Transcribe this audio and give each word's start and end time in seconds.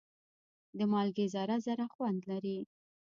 د 0.77 0.79
مالګې 0.91 1.25
ذره 1.33 1.57
ذره 1.65 1.85
خوند 1.93 2.21
لري. 2.31 2.57